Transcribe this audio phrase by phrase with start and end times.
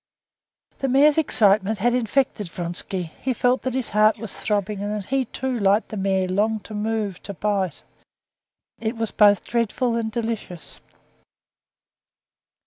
[0.79, 3.11] The mare's excitement had infected Vronsky.
[3.21, 6.63] He felt that his heart was throbbing, and that he, too, like the mare, longed
[6.63, 7.83] to move, to bite;
[8.79, 10.79] it was both dreadful and delicious.